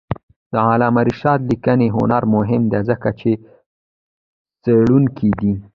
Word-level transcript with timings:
د 0.51 0.53
علامه 0.69 1.01
رشاد 1.09 1.39
لیکنی 1.49 1.87
هنر 1.95 2.23
مهم 2.35 2.61
دی 2.71 2.79
ځکه 2.89 3.09
چې 3.19 3.31
څېړونکی 4.63 5.29
دی. 5.39 5.53